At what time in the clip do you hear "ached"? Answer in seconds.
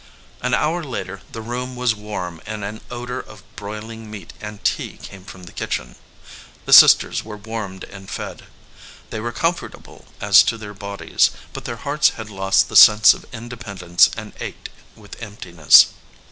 14.39-14.69